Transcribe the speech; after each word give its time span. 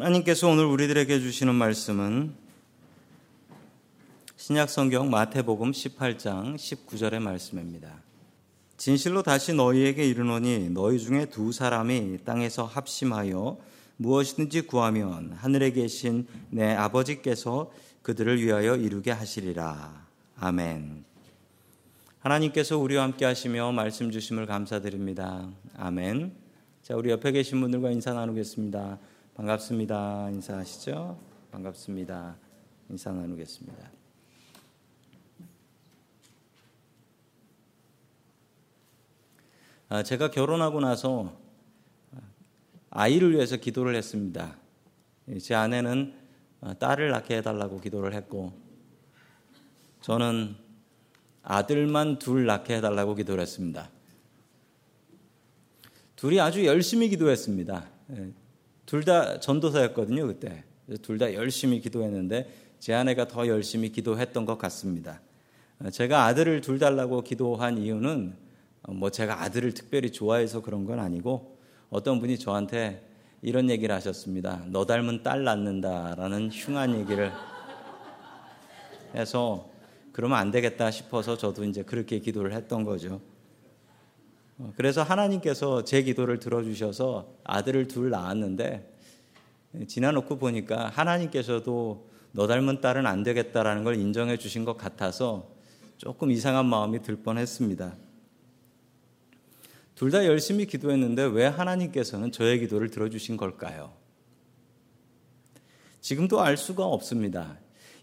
하나님께서 0.00 0.48
오늘 0.48 0.64
우리들에게 0.64 1.20
주시는 1.20 1.54
말씀은 1.54 2.32
신약성경 4.36 5.10
마태복음 5.10 5.72
18장 5.72 6.56
19절의 6.56 7.20
말씀입니다. 7.20 8.02
진실로 8.78 9.22
다시 9.22 9.52
너희에게 9.52 10.06
이르노니 10.08 10.70
너희 10.70 10.98
중에 10.98 11.26
두 11.26 11.52
사람이 11.52 12.20
땅에서 12.24 12.64
합심하여 12.64 13.58
무엇이든지 13.98 14.62
구하면 14.62 15.32
하늘에 15.32 15.70
계신 15.70 16.26
내 16.48 16.74
아버지께서 16.74 17.70
그들을 18.00 18.42
위하여 18.42 18.76
이루게 18.76 19.10
하시리라. 19.10 20.06
아멘. 20.38 21.04
하나님께서 22.20 22.78
우리와 22.78 23.02
함께 23.02 23.26
하시며 23.26 23.70
말씀 23.72 24.10
주심을 24.10 24.46
감사드립니다. 24.46 25.46
아멘. 25.76 26.32
자, 26.82 26.96
우리 26.96 27.10
옆에 27.10 27.32
계신 27.32 27.60
분들과 27.60 27.90
인사 27.90 28.14
나누겠습니다. 28.14 28.98
반갑습니다. 29.34 30.28
인사하시죠? 30.30 31.18
반갑습니다. 31.52 32.36
인사 32.90 33.12
나누겠습니다. 33.12 33.90
아, 39.88 40.02
제가 40.02 40.30
결혼하고 40.30 40.80
나서 40.80 41.40
아이를 42.90 43.32
위해서 43.32 43.56
기도를 43.56 43.94
했습니다. 43.94 44.56
제 45.40 45.54
아내는 45.54 46.14
딸을 46.78 47.10
낳게 47.10 47.38
해달라고 47.38 47.80
기도를 47.80 48.14
했고, 48.14 48.52
저는 50.00 50.56
아들만 51.42 52.18
둘 52.18 52.46
낳게 52.46 52.76
해달라고 52.76 53.14
기도를 53.14 53.42
했습니다. 53.42 53.90
둘이 56.16 56.40
아주 56.40 56.66
열심히 56.66 57.08
기도했습니다. 57.08 57.88
예, 58.90 58.96
둘다 58.96 59.40
전도사였거든요, 59.40 60.26
그때. 60.26 60.64
둘 61.02 61.18
다 61.18 61.32
열심히 61.34 61.80
기도했는데 61.80 62.50
제 62.80 62.92
아내가 62.94 63.28
더 63.28 63.46
열심히 63.46 63.90
기도했던 63.92 64.44
것 64.44 64.58
같습니다. 64.58 65.20
어, 65.78 65.90
제가 65.90 66.24
아들을 66.24 66.60
둘 66.62 66.80
달라고 66.80 67.22
기도한 67.22 67.78
이유는 67.78 68.34
어, 68.82 68.92
뭐 68.92 69.10
제가 69.10 69.42
아들을 69.42 69.72
특별히 69.74 70.10
좋아해서 70.10 70.62
그런 70.62 70.84
건 70.84 70.98
아니고 70.98 71.58
어떤 71.90 72.18
분이 72.18 72.38
저한테 72.38 73.06
이런 73.42 73.70
얘기를 73.70 73.94
하셨습니다. 73.94 74.64
너 74.66 74.84
닮은 74.84 75.22
딸 75.22 75.44
낳는다라는 75.44 76.50
흉한 76.50 76.98
얘기를 76.98 77.30
해서 79.14 79.70
그러면 80.12 80.38
안 80.38 80.50
되겠다 80.50 80.90
싶어서 80.90 81.36
저도 81.36 81.64
이제 81.64 81.82
그렇게 81.84 82.18
기도를 82.18 82.52
했던 82.52 82.84
거죠. 82.84 83.20
어, 84.60 84.74
그래서 84.76 85.02
하나님께서 85.02 85.84
제 85.84 86.02
기도를 86.02 86.38
들어주셔서 86.38 87.34
아들을 87.44 87.88
둘 87.88 88.10
낳았는데 88.10 88.92
지나놓고 89.88 90.38
보니까 90.38 90.88
하나님께서도 90.88 92.10
너 92.32 92.46
닮은 92.46 92.82
딸은 92.82 93.06
안 93.06 93.22
되겠다라는 93.22 93.84
걸 93.84 93.96
인정해 93.96 94.36
주신 94.36 94.66
것 94.66 94.76
같아서 94.76 95.50
조금 95.96 96.30
이상한 96.30 96.66
마음이 96.66 97.02
들 97.02 97.16
뻔했습니다. 97.16 97.94
둘 99.94 100.10
다 100.10 100.24
열심히 100.26 100.66
기도했는데 100.66 101.24
왜 101.24 101.46
하나님께서는 101.46 102.30
저의 102.30 102.58
기도를 102.60 102.90
들어주신 102.90 103.36
걸까요? 103.36 103.92
지금도 106.00 106.40
알 106.40 106.56
수가 106.56 106.84
없습니다. 106.84 107.58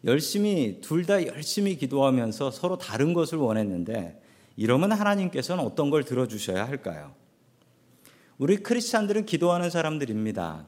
열심히 0.05 0.79
둘 0.81 1.05
다 1.05 1.23
열심히 1.25 1.75
기도하면서 1.75 2.49
서로 2.51 2.77
다른 2.77 3.13
것을 3.13 3.37
원했는데 3.37 4.21
이러면 4.57 4.91
하나님께서는 4.91 5.63
어떤 5.63 5.89
걸 5.89 6.03
들어주셔야 6.03 6.67
할까요? 6.67 7.13
우리 8.37 8.57
크리스찬들은 8.57 9.25
기도하는 9.25 9.69
사람들입니다. 9.69 10.65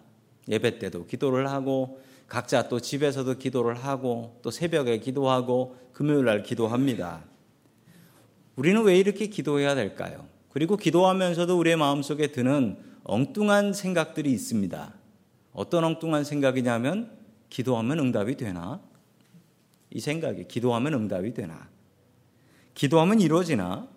예배 0.48 0.80
때도 0.80 1.05
기도를 1.05 1.50
하고 1.50 2.00
각자 2.27 2.70
또 2.70 2.80
집에서도 2.80 3.33
기도를 3.38 3.76
하고 3.76 4.39
또 4.44 4.52
새벽에 4.52 5.00
기도하고 5.00 5.77
금요일 5.92 6.26
날 6.26 6.44
기도합니다. 6.44 7.26
우리는 8.55 8.82
왜 8.83 8.98
이렇게 8.98 9.27
기도해야 9.27 9.73
될까요? 9.73 10.27
그리고 10.50 10.77
기도하면서도 10.77 11.58
우리의 11.58 11.76
마음속에 11.76 12.27
드는 12.27 12.77
엉뚱한 13.04 13.73
생각들이 13.73 14.32
있습니다. 14.32 14.94
어떤 15.54 15.83
엉뚱한 15.83 16.23
생각이냐면 16.23 17.11
기도하면 17.50 18.00
응답이 18.00 18.38
되나? 18.38 18.82
이 19.89 20.00
생각이 20.00 20.48
기도하면 20.48 20.94
응답이 20.94 21.33
되나? 21.33 21.67
기도하면 22.80 23.20
이루어지나? 23.20 23.90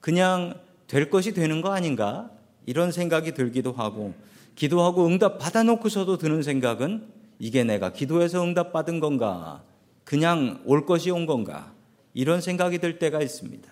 그냥 0.00 0.58
될 0.88 1.10
것이 1.10 1.32
되는 1.32 1.60
거 1.60 1.72
아닌가? 1.72 2.28
이런 2.66 2.90
생각이 2.90 3.34
들기도 3.34 3.70
하고, 3.70 4.14
기도하고 4.56 5.06
응답 5.06 5.38
받아놓고서도 5.38 6.18
드는 6.18 6.42
생각은 6.42 7.06
이게 7.38 7.62
내가 7.62 7.92
기도해서 7.92 8.42
응답 8.42 8.72
받은 8.72 8.98
건가? 8.98 9.62
그냥 10.02 10.60
올 10.64 10.86
것이 10.86 11.12
온 11.12 11.24
건가? 11.24 11.72
이런 12.14 12.40
생각이 12.40 12.78
들 12.78 12.98
때가 12.98 13.22
있습니다. 13.22 13.70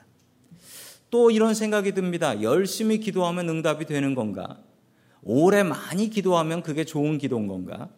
또 1.11 1.33
이런 1.33 1.53
생각이 1.55 1.91
듭니다. 1.91 2.41
열심히 2.43 3.01
기도하면 3.01 3.49
응답이 3.49 3.87
되는 3.87 4.15
건가? 4.15 4.57
오래 5.25 5.65
많이 5.65 6.11
기도하면 6.11 6.63
그게 6.63 6.85
좋은 6.85 7.19
기도인 7.19 7.49
건가? 7.49 7.89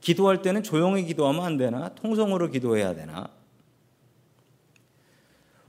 기도할 0.00 0.42
때는 0.42 0.62
조용히 0.62 1.04
기도하면 1.04 1.44
안 1.44 1.56
되나? 1.56 1.88
통성으로 1.96 2.50
기도해야 2.50 2.94
되나? 2.94 3.30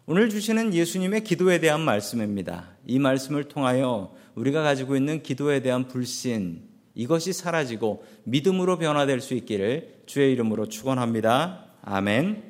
오늘 0.08 0.30
주시는 0.30 0.76
예수님의 0.76 1.24
기도에 1.24 1.60
대한 1.60 1.82
말씀입니다. 1.82 2.70
이 2.86 3.00
말씀을 3.00 3.46
통하여 3.46 4.14
우리가 4.36 4.62
가지고 4.62 4.96
있는 4.96 5.24
기도에 5.24 5.64
대한 5.64 5.88
불신, 5.88 6.62
이것이 6.94 7.34
사라지고 7.34 8.06
믿음으로 8.24 8.78
변화될 8.78 9.20
수 9.20 9.34
있기를 9.34 10.04
주의 10.06 10.32
이름으로 10.34 10.70
축원합니다. 10.70 11.66
아멘. 11.82 12.44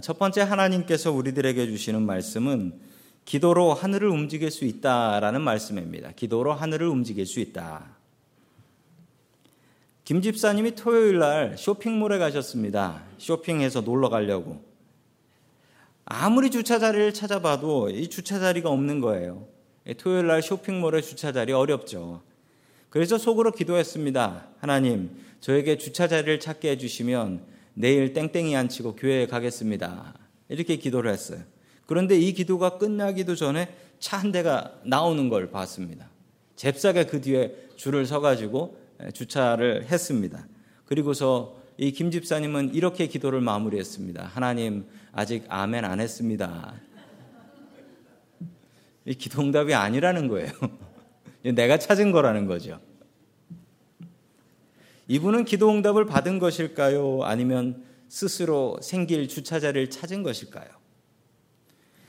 첫 0.00 0.16
번째 0.16 0.42
하나님께서 0.42 1.10
우리들에게 1.10 1.66
주시는 1.66 2.02
말씀은 2.02 2.78
기도로 3.24 3.74
하늘을 3.74 4.08
움직일 4.08 4.52
수 4.52 4.64
있다라는 4.64 5.40
말씀입니다. 5.40 6.12
기도로 6.12 6.52
하늘을 6.52 6.86
움직일 6.86 7.26
수 7.26 7.40
있다. 7.40 7.96
김 10.04 10.22
집사님이 10.22 10.76
토요일 10.76 11.18
날 11.18 11.58
쇼핑몰에 11.58 12.18
가셨습니다. 12.18 13.02
쇼핑해서 13.18 13.80
놀러 13.80 14.08
가려고. 14.08 14.73
아무리 16.06 16.50
주차 16.50 16.78
자리를 16.78 17.14
찾아봐도 17.14 17.90
이 17.90 18.08
주차 18.08 18.38
자리가 18.38 18.68
없는 18.68 19.00
거예요. 19.00 19.46
토요일 19.98 20.26
날 20.26 20.42
쇼핑몰에 20.42 21.00
주차 21.00 21.32
자리 21.32 21.52
어렵죠. 21.52 22.22
그래서 22.90 23.18
속으로 23.18 23.52
기도했습니다. 23.52 24.48
하나님, 24.58 25.10
저에게 25.40 25.78
주차 25.78 26.06
자리를 26.06 26.40
찾게 26.40 26.70
해주시면 26.72 27.42
내일 27.74 28.12
땡땡이 28.12 28.56
안 28.56 28.68
치고 28.68 28.96
교회에 28.96 29.26
가겠습니다. 29.26 30.14
이렇게 30.48 30.76
기도를 30.76 31.10
했어요. 31.10 31.40
그런데 31.86 32.16
이 32.18 32.32
기도가 32.32 32.78
끝나기도 32.78 33.34
전에 33.34 33.74
차 33.98 34.18
한 34.18 34.32
대가 34.32 34.72
나오는 34.84 35.28
걸 35.30 35.50
봤습니다. 35.50 36.10
잽싸게 36.56 37.06
그 37.06 37.20
뒤에 37.20 37.54
줄을 37.76 38.06
서가지고 38.06 38.78
주차를 39.12 39.86
했습니다. 39.86 40.46
그리고서 40.84 41.56
이 41.76 41.90
김 41.92 42.10
집사님은 42.10 42.74
이렇게 42.74 43.06
기도를 43.08 43.40
마무리했습니다. 43.40 44.24
하나님, 44.26 44.86
아직 45.12 45.44
아멘 45.48 45.84
안 45.84 46.00
했습니다. 46.00 46.74
이 49.06 49.14
기도응답이 49.14 49.74
아니라는 49.74 50.28
거예요. 50.28 50.50
내가 51.42 51.78
찾은 51.78 52.12
거라는 52.12 52.46
거죠. 52.46 52.80
이분은 55.08 55.44
기도응답을 55.44 56.06
받은 56.06 56.38
것일까요? 56.38 57.24
아니면 57.24 57.84
스스로 58.08 58.78
생길 58.80 59.28
주차자를 59.28 59.90
찾은 59.90 60.22
것일까요? 60.22 60.68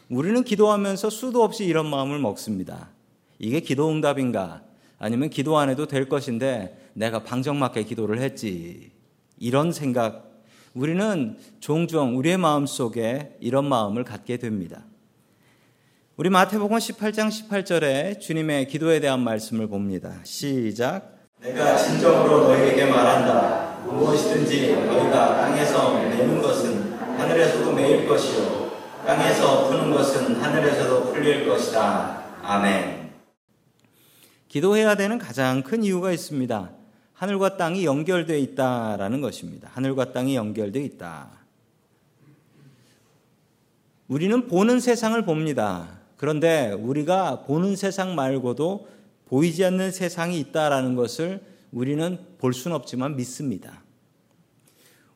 우리는 0.09 0.43
기도하면서 0.43 1.09
수도 1.09 1.43
없이 1.43 1.65
이런 1.65 1.89
마음을 1.89 2.19
먹습니다. 2.19 2.89
이게 3.39 3.59
기도응답인가? 3.59 4.63
아니면 4.99 5.29
기도 5.29 5.57
안 5.57 5.69
해도 5.69 5.87
될 5.87 6.07
것인데 6.07 6.91
내가 6.93 7.23
방정맞게 7.23 7.83
기도를 7.83 8.21
했지. 8.21 8.94
이런 9.37 9.71
생각 9.71 10.25
우리는 10.73 11.37
종종 11.59 12.17
우리의 12.17 12.37
마음 12.37 12.65
속에 12.65 13.37
이런 13.39 13.65
마음을 13.65 14.03
갖게 14.03 14.37
됩니다. 14.37 14.83
우리 16.17 16.29
마태복음 16.29 16.77
18장 16.77 17.29
18절에 17.29 18.19
주님의 18.19 18.67
기도에 18.67 18.99
대한 18.99 19.21
말씀을 19.21 19.67
봅니다. 19.67 20.15
시작. 20.23 21.15
내가 21.41 21.77
진정으로 21.77 22.47
너희에게 22.47 22.85
말한다. 22.85 23.79
무엇이든지 23.85 24.73
너희가 24.73 25.41
땅에서 25.41 25.99
내는 25.99 26.41
것은 26.41 26.93
하늘에서도 27.17 27.73
매일 27.73 28.07
것이요. 28.07 28.71
땅에서 29.05 29.67
푸는 29.69 29.91
것은 29.91 30.35
하늘에서도 30.35 31.13
풀릴 31.13 31.47
것이다. 31.47 32.23
아멘. 32.41 33.11
기도해야 34.47 34.95
되는 34.95 35.19
가장 35.19 35.63
큰 35.63 35.83
이유가 35.83 36.11
있습니다. 36.11 36.74
하늘과 37.15 37.57
땅이 37.57 37.85
연결되어 37.85 38.37
있다라는 38.37 39.21
것입니다. 39.21 39.69
하늘과 39.73 40.11
땅이 40.11 40.35
연결되어 40.35 40.83
있다. 40.83 41.31
우리는 44.07 44.47
보는 44.47 44.79
세상을 44.79 45.19
봅니다. 45.23 45.99
그런데 46.17 46.71
우리가 46.71 47.43
보는 47.43 47.75
세상 47.75 48.15
말고도 48.15 48.87
보이지 49.25 49.65
않는 49.65 49.91
세상이 49.91 50.39
있다라는 50.39 50.95
것을 50.95 51.41
우리는 51.71 52.19
볼 52.37 52.53
수는 52.53 52.75
없지만 52.75 53.15
믿습니다. 53.15 53.83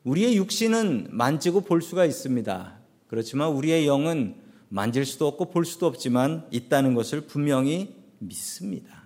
우리의 0.04 0.36
육신은 0.36 1.08
만지고 1.10 1.60
볼 1.60 1.82
수가 1.82 2.06
있습니다. 2.06 2.78
그렇지만 3.06 3.50
우리의 3.50 3.86
영은 3.86 4.36
만질 4.68 5.04
수도 5.04 5.26
없고 5.26 5.50
볼 5.50 5.64
수도 5.64 5.86
없지만 5.86 6.46
있다는 6.50 6.94
것을 6.94 7.22
분명히 7.22 7.94
믿습니다. 8.18 8.99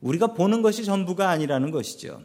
우리가 0.00 0.28
보는 0.34 0.62
것이 0.62 0.84
전부가 0.84 1.30
아니라는 1.30 1.70
것이죠. 1.70 2.22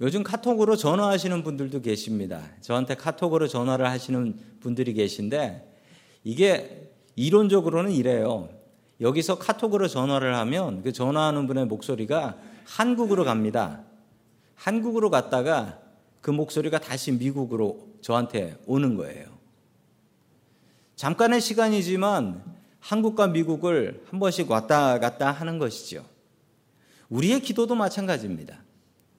요즘 0.00 0.22
카톡으로 0.22 0.76
전화하시는 0.76 1.42
분들도 1.44 1.80
계십니다. 1.80 2.42
저한테 2.60 2.94
카톡으로 2.94 3.46
전화를 3.46 3.86
하시는 3.86 4.38
분들이 4.60 4.92
계신데 4.92 5.72
이게 6.24 6.90
이론적으로는 7.16 7.92
이래요. 7.92 8.48
여기서 9.00 9.38
카톡으로 9.38 9.88
전화를 9.88 10.34
하면 10.36 10.82
그 10.82 10.92
전화하는 10.92 11.46
분의 11.46 11.66
목소리가 11.66 12.38
한국으로 12.64 13.24
갑니다. 13.24 13.84
한국으로 14.54 15.10
갔다가 15.10 15.80
그 16.20 16.30
목소리가 16.30 16.78
다시 16.78 17.12
미국으로 17.12 17.88
저한테 18.00 18.56
오는 18.66 18.96
거예요. 18.96 19.26
잠깐의 20.96 21.40
시간이지만 21.40 22.42
한국과 22.84 23.28
미국을 23.28 24.04
한 24.10 24.20
번씩 24.20 24.50
왔다 24.50 24.98
갔다 24.98 25.32
하는 25.32 25.58
것이죠. 25.58 26.04
우리의 27.08 27.40
기도도 27.40 27.74
마찬가지입니다. 27.74 28.62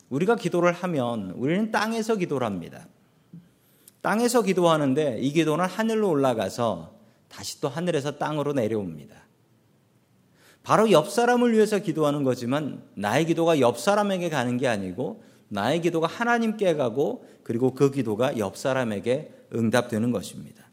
우리가 0.10 0.36
기도를 0.36 0.72
하면 0.72 1.32
우리는 1.32 1.72
땅에서 1.72 2.16
기도를 2.16 2.46
합니다. 2.46 2.88
땅에서 4.02 4.44
기도하는데 4.44 5.18
이 5.20 5.32
기도는 5.32 5.66
하늘로 5.66 6.10
올라가서 6.10 6.94
다시 7.28 7.60
또 7.60 7.68
하늘에서 7.68 8.20
땅으로 8.20 8.54
내려옵니다. 8.54 9.16
바로 10.62 10.92
옆 10.92 11.10
사람을 11.10 11.54
위해서 11.54 11.80
기도하는 11.80 12.24
거지만 12.24 12.84
나의 12.94 13.26
기도가 13.26 13.60
옆 13.60 13.80
사람에게 13.80 14.30
가는 14.30 14.58
게 14.58 14.68
아니고 14.68 15.24
나의 15.48 15.82
기도가 15.82 16.06
하나님께 16.06 16.76
가고 16.76 17.26
그리고 17.42 17.74
그 17.74 17.90
기도가 17.90 18.38
옆 18.38 18.58
사람에게 18.58 19.34
응답되는 19.56 20.12
것입니다. 20.12 20.65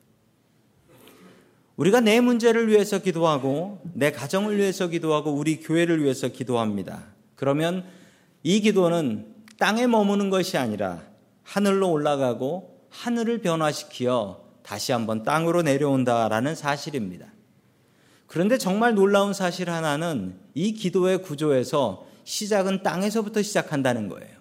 우리가 1.76 2.00
내 2.00 2.20
문제를 2.20 2.69
위해서 2.69 2.98
기도하고 2.98 3.80
내 3.94 4.12
가정을 4.12 4.58
위해서 4.58 4.88
기도하고 4.88 5.32
우리 5.32 5.60
교회를 5.60 6.02
위해서 6.02 6.28
기도합니다. 6.28 7.04
그러면 7.34 7.84
이 8.42 8.60
기도는 8.60 9.34
땅에 9.58 9.86
머무는 9.86 10.30
것이 10.30 10.58
아니라 10.58 11.02
하늘로 11.42 11.90
올라가고 11.90 12.86
하늘을 12.90 13.40
변화시키어 13.40 14.42
다시 14.62 14.92
한번 14.92 15.22
땅으로 15.22 15.62
내려온다라는 15.62 16.54
사실입니다. 16.54 17.26
그런데 18.26 18.58
정말 18.58 18.94
놀라운 18.94 19.32
사실 19.32 19.70
하나는 19.70 20.36
이 20.54 20.72
기도의 20.72 21.22
구조에서 21.22 22.06
시작은 22.25 22.82
땅에서부터 22.82 23.42
시작한다는 23.42 24.08
거예요. 24.08 24.38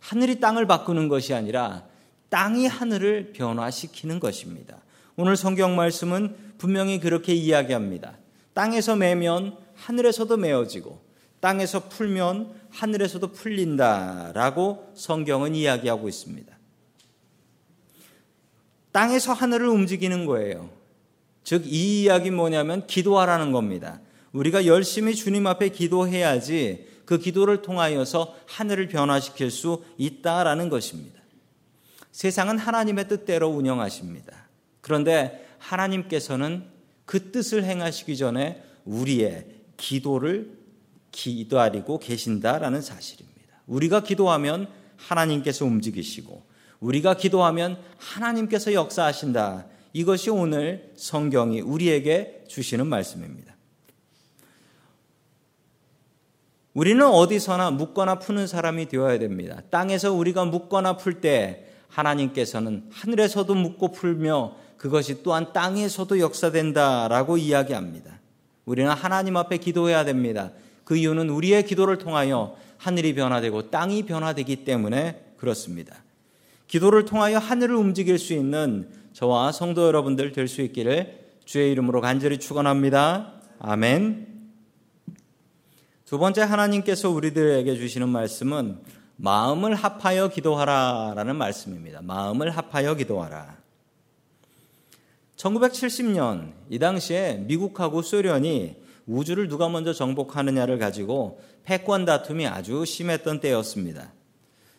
하늘이 0.00 0.40
땅을 0.40 0.66
바꾸는 0.66 1.08
것이 1.08 1.34
아니라 1.34 1.84
땅이 2.28 2.66
하늘을 2.66 3.32
변화시키는 3.32 4.20
것입니다. 4.20 4.78
오늘 5.16 5.36
성경 5.36 5.76
말씀은 5.76 6.36
분명히 6.58 7.00
그렇게 7.00 7.34
이야기합니다. 7.34 8.18
땅에서 8.52 8.96
매면 8.96 9.56
하늘에서도 9.74 10.36
메어지고 10.36 11.00
땅에서 11.40 11.88
풀면 11.88 12.52
하늘에서도 12.70 13.32
풀린다라고 13.32 14.92
성경은 14.94 15.54
이야기하고 15.54 16.08
있습니다. 16.08 16.56
땅에서 18.92 19.32
하늘을 19.32 19.68
움직이는 19.68 20.24
거예요. 20.26 20.70
즉, 21.44 21.66
이 21.66 22.02
이야기 22.02 22.30
뭐냐면 22.30 22.86
기도하라는 22.86 23.52
겁니다. 23.52 24.00
우리가 24.32 24.66
열심히 24.66 25.14
주님 25.14 25.46
앞에 25.46 25.68
기도해야지 25.68 26.88
그 27.04 27.18
기도를 27.18 27.62
통하여서 27.62 28.34
하늘을 28.46 28.88
변화시킬 28.88 29.50
수 29.50 29.84
있다라는 29.96 30.68
것입니다. 30.68 31.20
세상은 32.10 32.58
하나님의 32.58 33.06
뜻대로 33.08 33.48
운영하십니다. 33.48 34.45
그런데 34.86 35.44
하나님께서는 35.58 36.62
그 37.06 37.32
뜻을 37.32 37.64
행하시기 37.64 38.16
전에 38.16 38.62
우리의 38.84 39.46
기도를 39.76 40.56
기도하리고 41.10 41.98
계신다라는 41.98 42.80
사실입니다. 42.82 43.62
우리가 43.66 44.04
기도하면 44.04 44.68
하나님께서 44.96 45.64
움직이시고 45.64 46.46
우리가 46.78 47.16
기도하면 47.16 47.82
하나님께서 47.98 48.74
역사하신다. 48.74 49.66
이것이 49.92 50.30
오늘 50.30 50.92
성경이 50.94 51.62
우리에게 51.62 52.44
주시는 52.46 52.86
말씀입니다. 52.86 53.56
우리는 56.74 57.04
어디서나 57.04 57.72
묻거나 57.72 58.20
푸는 58.20 58.46
사람이 58.46 58.86
되어야 58.86 59.18
됩니다. 59.18 59.62
땅에서 59.68 60.12
우리가 60.12 60.44
묻거나 60.44 60.96
풀 60.96 61.20
때 61.20 61.64
하나님께서는 61.88 62.88
하늘에서도 62.92 63.52
묻고 63.52 63.90
풀며 63.90 64.65
그것이 64.76 65.22
또한 65.22 65.52
땅에서도 65.52 66.20
역사된다라고 66.20 67.38
이야기합니다. 67.38 68.20
우리는 68.64 68.90
하나님 68.90 69.36
앞에 69.36 69.58
기도해야 69.58 70.04
됩니다. 70.04 70.50
그 70.84 70.96
이유는 70.96 71.30
우리의 71.30 71.64
기도를 71.64 71.98
통하여 71.98 72.56
하늘이 72.78 73.14
변화되고 73.14 73.70
땅이 73.70 74.04
변화되기 74.04 74.64
때문에 74.64 75.32
그렇습니다. 75.36 75.96
기도를 76.68 77.04
통하여 77.04 77.38
하늘을 77.38 77.74
움직일 77.76 78.18
수 78.18 78.32
있는 78.32 78.88
저와 79.12 79.52
성도 79.52 79.86
여러분들 79.86 80.32
될 80.32 80.48
수 80.48 80.62
있기를 80.62 81.26
주의 81.44 81.70
이름으로 81.72 82.00
간절히 82.00 82.38
축원합니다. 82.38 83.32
아멘. 83.60 84.26
두 86.04 86.18
번째 86.18 86.42
하나님께서 86.42 87.08
우리들에게 87.10 87.76
주시는 87.76 88.08
말씀은 88.08 88.78
마음을 89.16 89.74
합하여 89.74 90.28
기도하라라는 90.28 91.36
말씀입니다. 91.36 92.00
마음을 92.02 92.50
합하여 92.50 92.94
기도하라. 92.94 93.65
1970년 95.36 96.52
이 96.70 96.78
당시에 96.78 97.44
미국하고 97.46 98.02
소련이 98.02 98.76
우주를 99.06 99.48
누가 99.48 99.68
먼저 99.68 99.92
정복하느냐를 99.92 100.78
가지고 100.78 101.40
패권 101.62 102.04
다툼이 102.04 102.46
아주 102.46 102.84
심했던 102.84 103.40
때였습니다. 103.40 104.12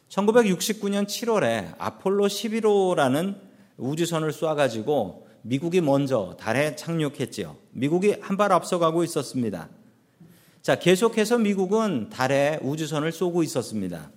1969년 0.09 1.06
7월에 1.06 1.75
아폴로 1.77 2.27
11호라는 2.27 3.38
우주선을 3.77 4.31
쏴가지고 4.31 5.24
미국이 5.44 5.80
먼저 5.81 6.35
달에 6.40 6.76
착륙했지요. 6.76 7.56
미국이 7.71 8.16
한 8.21 8.35
발 8.37 8.52
앞서가고 8.52 9.04
있었습니다. 9.04 9.69
자, 10.61 10.76
계속해서 10.78 11.37
미국은 11.37 12.09
달에 12.09 12.59
우주선을 12.61 13.11
쏘고 13.11 13.44
있었습니다. 13.44 14.11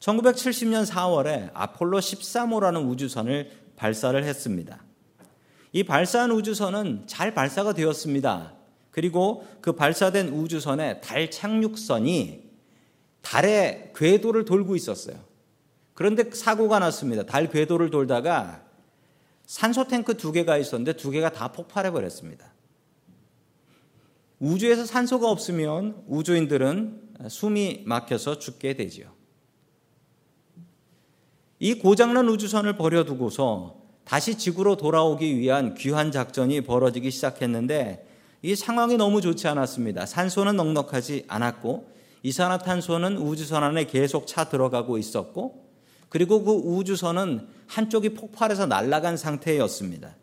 1970년 0.00 0.86
4월에 0.86 1.50
아폴로 1.54 2.00
13호라는 2.00 2.88
우주선을 2.88 3.50
발사를 3.76 4.24
했습니다. 4.24 4.82
이 5.72 5.84
발사한 5.84 6.30
우주선은 6.32 7.04
잘 7.06 7.32
발사가 7.32 7.72
되었습니다. 7.72 8.54
그리고 8.90 9.46
그 9.60 9.72
발사된 9.72 10.30
우주선의 10.30 11.00
달 11.00 11.30
착륙선이 11.30 12.50
달의 13.22 13.92
궤도를 13.94 14.44
돌고 14.44 14.74
있었어요. 14.74 15.16
그런데 15.94 16.30
사고가 16.32 16.78
났습니다. 16.78 17.24
달 17.24 17.50
궤도를 17.50 17.90
돌다가 17.90 18.64
산소 19.46 19.86
탱크 19.86 20.16
두 20.16 20.32
개가 20.32 20.56
있었는데 20.58 20.94
두 20.94 21.10
개가 21.10 21.32
다 21.32 21.52
폭발해 21.52 21.90
버렸습니다. 21.90 22.52
우주에서 24.38 24.86
산소가 24.86 25.28
없으면 25.28 26.02
우주인들은 26.06 27.10
숨이 27.28 27.82
막혀서 27.84 28.38
죽게 28.38 28.74
되지요. 28.74 29.12
이 31.58 31.74
고장난 31.74 32.28
우주선을 32.28 32.76
버려두고서 32.76 33.79
다시 34.10 34.36
지구로 34.36 34.76
돌아오기 34.76 35.38
위한 35.38 35.74
귀한 35.74 36.10
작전이 36.10 36.62
벌어지기 36.62 37.12
시작했는데 37.12 38.08
이 38.42 38.56
상황이 38.56 38.96
너무 38.96 39.20
좋지 39.20 39.46
않았습니다. 39.46 40.04
산소는 40.04 40.56
넉넉하지 40.56 41.26
않았고 41.28 41.88
이산화탄소는 42.24 43.18
우주선 43.18 43.62
안에 43.62 43.84
계속 43.84 44.26
차 44.26 44.48
들어가고 44.48 44.98
있었고 44.98 45.64
그리고 46.08 46.42
그 46.42 46.50
우주선은 46.50 47.46
한쪽이 47.68 48.14
폭발해서 48.14 48.66
날아간 48.66 49.16
상태였습니다. 49.16 50.16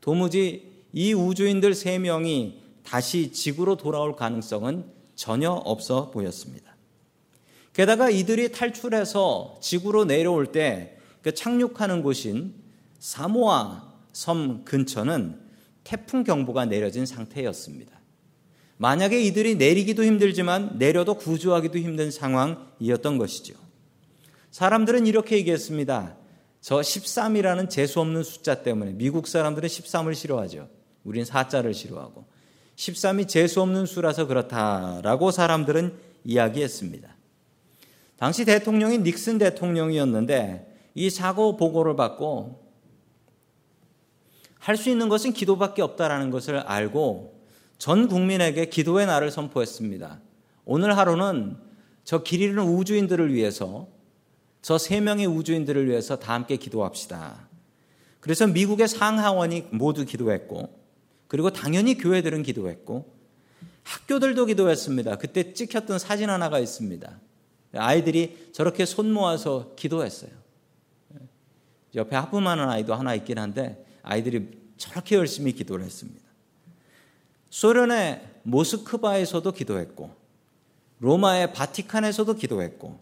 도무지 0.00 0.86
이 0.94 1.12
우주인들 1.12 1.74
세 1.74 1.98
명이 1.98 2.62
다시 2.82 3.30
지구로 3.30 3.76
돌아올 3.76 4.16
가능성은 4.16 4.86
전혀 5.16 5.50
없어 5.50 6.10
보였습니다. 6.10 6.74
게다가 7.74 8.08
이들이 8.08 8.52
탈출해서 8.52 9.58
지구로 9.60 10.06
내려올 10.06 10.46
때 10.46 10.94
그 11.24 11.32
착륙하는 11.32 12.02
곳인 12.02 12.54
사모아 13.04 13.92
섬 14.14 14.64
근처는 14.64 15.38
태풍 15.84 16.24
경보가 16.24 16.64
내려진 16.64 17.04
상태였습니다. 17.04 18.00
만약에 18.78 19.20
이들이 19.20 19.56
내리기도 19.56 20.04
힘들지만 20.04 20.78
내려도 20.78 21.12
구조하기도 21.12 21.76
힘든 21.76 22.10
상황이었던 22.10 23.18
것이죠. 23.18 23.56
사람들은 24.50 25.06
이렇게 25.06 25.36
얘기했습니다. 25.36 26.16
저 26.62 26.76
13이라는 26.76 27.68
재수 27.68 28.00
없는 28.00 28.22
숫자 28.22 28.62
때문에 28.62 28.92
미국 28.92 29.28
사람들은 29.28 29.68
13을 29.68 30.14
싫어하죠. 30.14 30.70
우린 31.04 31.24
4자를 31.24 31.74
싫어하고 31.74 32.24
13이 32.76 33.28
재수 33.28 33.60
없는 33.60 33.84
수라서 33.84 34.26
그렇다라고 34.26 35.30
사람들은 35.30 35.92
이야기했습니다. 36.24 37.14
당시 38.16 38.46
대통령이 38.46 39.00
닉슨 39.00 39.36
대통령이었는데 39.36 40.90
이 40.94 41.10
사고 41.10 41.58
보고를 41.58 41.96
받고 41.96 42.63
할 44.64 44.78
수 44.78 44.88
있는 44.88 45.10
것은 45.10 45.34
기도밖에 45.34 45.82
없다라는 45.82 46.30
것을 46.30 46.56
알고 46.56 47.38
전 47.76 48.08
국민에게 48.08 48.70
기도의 48.70 49.04
날을 49.06 49.30
선포했습니다. 49.30 50.20
오늘 50.64 50.96
하루는 50.96 51.58
저 52.04 52.22
길 52.22 52.40
잃은 52.40 52.62
우주인들을 52.62 53.34
위해서 53.34 53.88
저 54.62 54.78
세 54.78 55.00
명의 55.00 55.26
우주인들을 55.26 55.86
위해서 55.86 56.18
다 56.18 56.32
함께 56.32 56.56
기도합시다. 56.56 57.46
그래서 58.20 58.46
미국의 58.46 58.88
상하원이 58.88 59.66
모두 59.70 60.06
기도했고 60.06 60.82
그리고 61.28 61.50
당연히 61.50 61.98
교회들은 61.98 62.42
기도했고 62.42 63.12
학교들도 63.82 64.46
기도했습니다. 64.46 65.16
그때 65.16 65.52
찍혔던 65.52 65.98
사진 65.98 66.30
하나가 66.30 66.58
있습니다. 66.58 67.20
아이들이 67.74 68.48
저렇게 68.54 68.86
손 68.86 69.12
모아서 69.12 69.74
기도했어요. 69.76 70.30
옆에 71.94 72.16
하품하는 72.16 72.66
아이도 72.70 72.94
하나 72.94 73.14
있긴 73.14 73.38
한데 73.38 73.83
아이들이 74.04 74.48
저렇게 74.76 75.16
열심히 75.16 75.52
기도를 75.52 75.84
했습니다. 75.84 76.22
소련의 77.50 78.22
모스크바에서도 78.44 79.50
기도했고 79.52 80.14
로마의 81.00 81.52
바티칸에서도 81.52 82.34
기도했고 82.34 83.00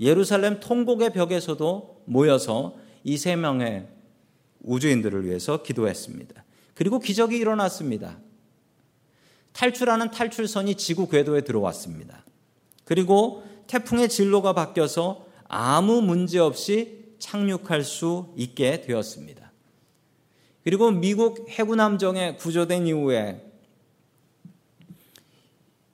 예루살렘 0.00 0.60
통곡의 0.60 1.12
벽에서도 1.12 2.02
모여서 2.06 2.76
이 3.04 3.16
세 3.16 3.36
명의 3.36 3.86
우주인들을 4.62 5.24
위해서 5.24 5.62
기도했습니다. 5.62 6.44
그리고 6.74 6.98
기적이 6.98 7.36
일어났습니다. 7.36 8.18
탈출하는 9.52 10.10
탈출선이 10.10 10.74
지구 10.74 11.08
궤도에 11.08 11.42
들어왔습니다. 11.42 12.24
그리고 12.84 13.44
태풍의 13.68 14.08
진로가 14.08 14.52
바뀌어서 14.52 15.26
아무 15.48 16.02
문제 16.02 16.38
없이 16.38 17.14
착륙할 17.18 17.84
수 17.84 18.34
있게 18.36 18.82
되었습니다. 18.82 19.45
그리고 20.66 20.90
미국 20.90 21.48
해군 21.48 21.78
함정에 21.78 22.34
구조된 22.34 22.88
이후에 22.88 23.40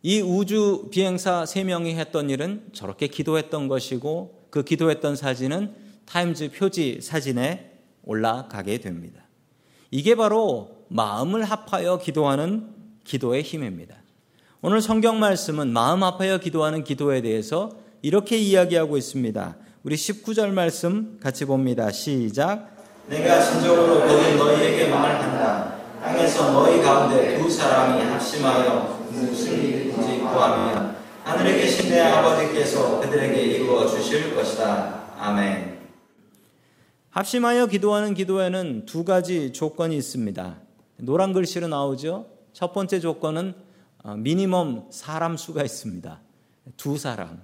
이 0.01 0.23
우주 0.23 0.89
비행사 0.91 1.45
3명이 1.45 1.89
했던 1.97 2.31
일은 2.31 2.71
저렇게 2.73 3.07
기도했던 3.07 3.69
것이고 3.69 4.47
그 4.49 4.65
기도했던 4.65 5.15
사진은 5.15 5.75
타임즈 6.07 6.53
표지 6.53 7.03
사진에 7.03 7.71
올라가게 8.05 8.79
됩니다. 8.79 9.23
이게 9.91 10.15
바로 10.15 10.87
마음을 10.89 11.45
합하여 11.45 11.99
기도하는 11.99 12.71
기도의 13.05 13.43
힘입니다. 13.43 13.97
오늘 14.63 14.81
성경 14.81 15.21
말씀은 15.21 15.71
마음 15.71 16.03
합하여 16.03 16.39
기도하는 16.39 16.83
기도에 16.83 17.21
대해서 17.21 17.77
이렇게 18.01 18.39
이야기하고 18.39 18.97
있습니다. 18.97 19.55
우리 19.83 19.97
19절 19.97 20.51
말씀 20.53 21.19
같이 21.21 21.45
봅니다. 21.45 21.91
시작. 21.91 22.72
내가 23.07 23.41
진정으로 23.43 24.01
거기 24.07 24.37
너희에게 24.37 24.89
말한다. 24.89 25.73
땅에서 26.03 26.53
너희 26.53 26.83
가운데 26.83 27.39
두 27.39 27.49
사람이 27.51 28.03
합심하여 28.03 29.07
무슨 29.11 29.53
일든지 29.63 30.19
구하면 30.21 30.97
하늘에 31.25 31.59
계신 31.61 31.91
내 31.91 32.01
아버지께서 32.01 33.01
그들에게 33.01 33.41
이루어 33.41 33.87
주실 33.87 34.35
것이다. 34.35 35.03
아멘. 35.19 35.81
합심하여 37.11 37.67
기도하는 37.67 38.15
기도에는 38.15 38.87
두 38.87 39.05
가지 39.05 39.53
조건이 39.53 39.97
있습니다. 39.97 40.57
노란 40.99 41.33
글씨로 41.33 41.69
나오죠. 41.69 42.27
첫 42.53 42.73
번째 42.73 43.01
조건은 43.01 43.55
어, 44.03 44.15
미니멈 44.17 44.87
사람 44.91 45.37
수가 45.37 45.63
있습니다. 45.63 46.21
두 46.77 46.97
사람. 46.99 47.43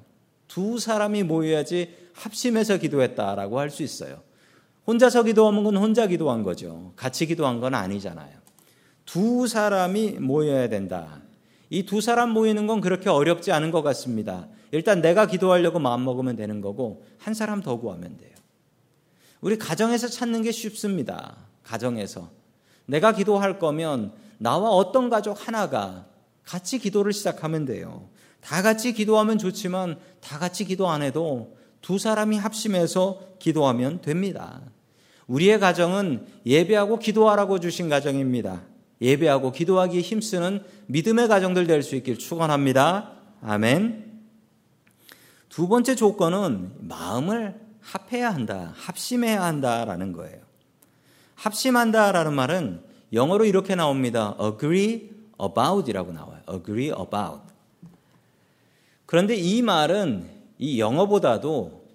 두 0.49 0.79
사람이 0.79 1.23
모여야지 1.25 1.95
합심해서 2.15 2.79
기도했다라고 2.79 3.61
할 3.61 3.71
수 3.71 3.83
있어요. 3.83 4.21
혼자서 4.89 5.25
기도하는 5.25 5.65
건 5.65 5.77
혼자 5.77 6.07
기도한 6.07 6.43
거죠. 6.43 6.95
같이 6.97 7.27
기도한 7.27 7.61
건 7.61 7.75
아니잖아요. 7.75 8.33
두 9.05 9.47
사람이 9.47 10.13
모여야 10.13 10.71
된다. 10.71 11.21
이 11.71 11.85
두 11.85 12.01
사람 12.01 12.31
모이는 12.31 12.67
건 12.67 12.81
그렇게 12.81 13.11
어렵지 13.11 13.53
않은 13.53 13.71
것 13.71 13.83
같습니다. 13.83 14.49
일단 14.71 15.03
내가 15.03 15.27
기도하려고 15.27 15.79
마음 15.79 16.05
먹으면 16.05 16.37
되는 16.37 16.63
거고 16.63 17.05
한 17.19 17.35
사람 17.35 17.61
더 17.61 17.79
구하면 17.79 18.17
돼요. 18.17 18.31
우리 19.43 19.59
가정에서 19.59 20.09
찾는 20.09 20.41
게 20.41 20.51
쉽습니다. 20.53 21.37
가정에서 21.65 22.31
내가 22.87 23.13
기도할 23.13 23.59
거면 23.59 24.13
나와 24.39 24.71
어떤 24.71 25.11
가족 25.11 25.47
하나가 25.47 26.07
같이 26.45 26.79
기도를 26.79 27.13
시작하면 27.13 27.67
돼요. 27.67 28.09
다 28.41 28.63
같이 28.63 28.95
기도하면 28.95 29.37
좋지만 29.37 29.99
다 30.23 30.39
같이 30.39 30.65
기도 30.65 30.89
안 30.89 31.03
해도 31.03 31.55
두 31.83 31.99
사람이 31.99 32.39
합심해서 32.39 33.21
기도하면 33.39 34.01
됩니다. 34.01 34.63
우리의 35.29 35.61
가정은 35.61 36.27
예배하고 36.45 36.99
기도하라고 36.99 37.61
주신 37.61 37.89
가정입니다. 37.89 38.63
예배하고 39.01 39.53
기도하기에 39.53 40.01
힘쓰는 40.01 40.63
믿음의 40.87 41.29
가정들 41.29 41.67
될 41.67 41.83
수 41.83 41.95
있길 41.97 42.19
축원합니다. 42.19 43.13
아멘. 43.43 44.09
두 45.49 45.69
번째 45.69 45.95
조건은 45.95 46.73
마음을 46.81 47.61
합해야 47.81 48.31
한다, 48.31 48.73
합심해야 48.75 49.43
한다라는 49.43 50.13
거예요. 50.13 50.41
합심한다라는 51.37 52.35
말은 52.35 52.83
영어로 53.13 53.45
이렇게 53.45 53.75
나옵니다. 53.75 54.37
agree 54.41 55.11
about이라고 55.41 56.13
나와요. 56.13 56.41
agree 56.51 56.89
about. 56.89 57.41
그런데 59.07 59.37
이 59.37 59.63
말은 59.63 60.29
이 60.59 60.81
영어보다도 60.81 61.87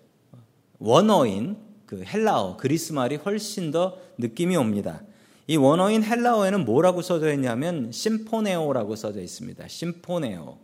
원어인 0.79 1.57
그 1.93 2.03
헬라어 2.03 2.57
그리스 2.57 2.91
말이 2.91 3.17
훨씬 3.17 3.69
더 3.69 3.99
느낌이 4.17 4.55
옵니다. 4.55 5.03
이 5.45 5.57
원어인 5.57 6.03
헬라어에는 6.03 6.65
뭐라고 6.65 7.03
써져 7.03 7.31
있냐면 7.33 7.91
심포네오라고 7.91 8.95
써져 8.95 9.21
있습니다. 9.21 9.67
심포네오. 9.67 10.57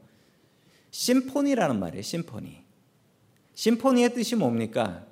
심포니라는 0.89 1.79
말이에요. 1.79 2.01
심포니. 2.01 2.63
심포니의 3.53 4.13
뜻이 4.15 4.36
뭡니까? 4.36 5.05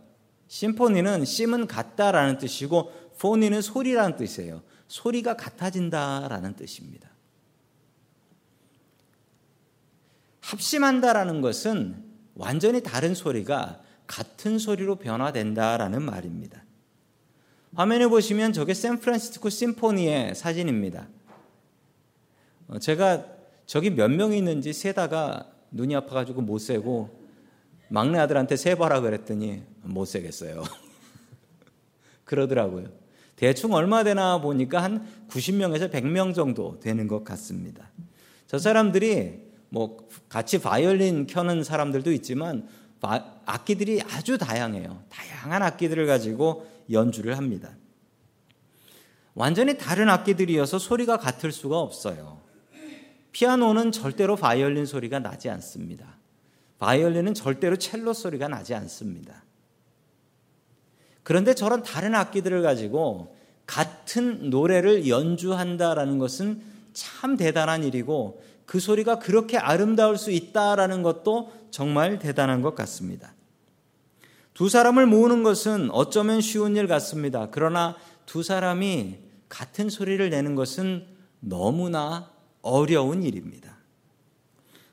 심포니는 0.47 1.23
심은 1.25 1.67
같다라는 1.67 2.39
뜻이고 2.39 2.91
포니는 3.19 3.61
소리라는 3.61 4.15
뜻이에요. 4.15 4.63
소리가 4.87 5.35
같아진다라는 5.35 6.55
뜻입니다. 6.55 7.11
합심한다라는 10.41 11.41
것은 11.41 12.03
완전히 12.33 12.81
다른 12.81 13.13
소리가 13.13 13.81
같은 14.07 14.57
소리로 14.57 14.95
변화된다라는 14.95 16.01
말입니다. 16.01 16.63
화면에 17.75 18.07
보시면 18.07 18.53
저게 18.53 18.73
샌프란시스코 18.73 19.49
심포니의 19.49 20.33
사진입니다. 20.33 21.07
어, 22.69 22.79
제가 22.79 23.25
저기 23.65 23.89
몇 23.89 24.09
명이 24.09 24.37
있는지 24.37 24.73
세다가 24.73 25.51
눈이 25.71 25.95
아파가지고 25.95 26.41
못 26.41 26.59
세고 26.59 27.27
막내 27.89 28.17
아들한테 28.17 28.55
세봐라 28.55 29.01
그랬더니 29.01 29.63
못 29.83 30.05
세겠어요. 30.05 30.63
그러더라고요. 32.23 32.87
대충 33.35 33.73
얼마 33.73 34.03
되나 34.03 34.41
보니까 34.41 34.81
한 34.81 35.07
90명에서 35.29 35.91
100명 35.91 36.33
정도 36.33 36.79
되는 36.79 37.07
것 37.07 37.23
같습니다. 37.23 37.91
저 38.47 38.57
사람들이 38.57 39.47
뭐 39.69 39.97
같이 40.29 40.59
바이올린 40.59 41.27
켜는 41.27 41.63
사람들도 41.63 42.11
있지만 42.13 42.67
악기들이 43.01 44.01
아주 44.01 44.37
다양해요. 44.37 45.03
다양한 45.09 45.63
악기들을 45.63 46.07
가지고 46.07 46.67
연주를 46.91 47.37
합니다. 47.37 47.75
완전히 49.33 49.77
다른 49.77 50.09
악기들이어서 50.09 50.79
소리가 50.79 51.17
같을 51.17 51.51
수가 51.51 51.79
없어요. 51.79 52.41
피아노는 53.31 53.91
절대로 53.91 54.35
바이올린 54.35 54.85
소리가 54.85 55.19
나지 55.19 55.49
않습니다. 55.49 56.17
바이올린은 56.79 57.33
절대로 57.33 57.75
첼로 57.75 58.13
소리가 58.13 58.47
나지 58.47 58.73
않습니다. 58.73 59.43
그런데 61.21 61.53
저런 61.53 61.83
다른 61.83 62.15
악기들을 62.15 62.61
가지고 62.61 63.35
같은 63.65 64.49
노래를 64.49 65.07
연주한다라는 65.07 66.17
것은 66.17 66.61
참 66.93 67.37
대단한 67.37 67.83
일이고 67.83 68.41
그 68.67 68.79
소리가 68.79 69.17
그렇게 69.17 69.57
아름다울 69.57 70.17
수 70.17 70.29
있다라는 70.29 71.01
것도 71.01 71.51
정말 71.71 72.19
대단한 72.19 72.61
것 72.61 72.75
같습니다. 72.75 73.33
두 74.53 74.69
사람을 74.69 75.05
모으는 75.05 75.41
것은 75.41 75.89
어쩌면 75.91 76.41
쉬운 76.41 76.75
일 76.75 76.87
같습니다. 76.87 77.47
그러나 77.49 77.95
두 78.25 78.43
사람이 78.43 79.19
같은 79.47 79.89
소리를 79.89 80.29
내는 80.29 80.55
것은 80.55 81.07
너무나 81.39 82.29
어려운 82.61 83.23
일입니다. 83.23 83.77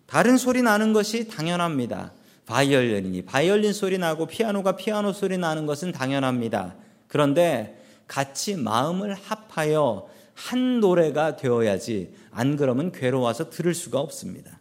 다른 0.06 0.36
소리 0.36 0.62
나는 0.62 0.92
것이 0.92 1.26
당연합니다. 1.26 2.12
바이올린이 2.46 3.22
바이올린 3.22 3.72
소리 3.72 3.98
나고 3.98 4.26
피아노가 4.26 4.76
피아노 4.76 5.12
소리 5.12 5.36
나는 5.36 5.66
것은 5.66 5.90
당연합니다. 5.90 6.76
그런데 7.08 7.82
같이 8.06 8.54
마음을 8.54 9.14
합하여 9.14 10.13
한 10.34 10.80
노래가 10.80 11.36
되어야지 11.36 12.14
안 12.30 12.56
그러면 12.56 12.92
괴로워서 12.92 13.50
들을 13.50 13.74
수가 13.74 14.00
없습니다. 14.00 14.60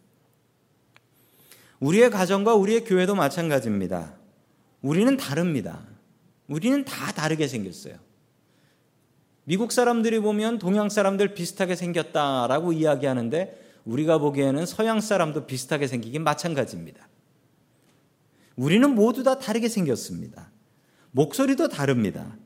우리의 1.80 2.10
가정과 2.10 2.56
우리의 2.56 2.86
교회도 2.86 3.16
마찬가지입니다. 3.16 4.16
우리는 4.82 5.18
다릅니다. 5.18 5.82
우리는 6.48 6.86
다 6.86 7.12
다르게 7.12 7.48
생겼어요. 7.48 7.96
미국 9.46 9.72
사람들이 9.72 10.20
보면 10.20 10.60
동양 10.60 10.90
사람들 10.90 11.34
비슷하게 11.34 11.76
생겼다라고 11.76 12.72
이야기하는데 12.72 13.62
우리가 13.86 14.18
보기에는 14.20 14.66
서양 14.66 15.02
사람도 15.02 15.46
비슷하게 15.46 15.88
생기긴 15.88 16.24
마찬가지입니다. 16.24 17.10
우리는 18.56 18.90
모두 18.94 19.24
다 19.24 19.38
다르게 19.38 19.68
생겼습니다. 19.68 20.52
목소리도 21.12 21.68
다릅니다. 21.68 22.38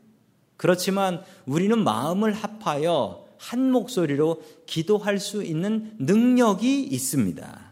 그렇지만 0.58 1.22
우리는 1.46 1.82
마음을 1.84 2.34
합하여 2.34 3.26
한 3.38 3.72
목소리로 3.72 4.42
기도할 4.66 5.20
수 5.20 5.44
있는 5.44 5.96
능력이 6.00 6.84
있습니다. 6.84 7.68